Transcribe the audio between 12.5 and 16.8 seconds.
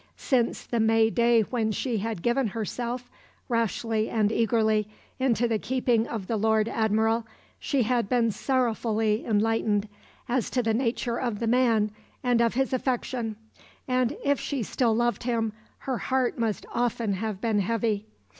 his affection; and, if she still loved him, her heart must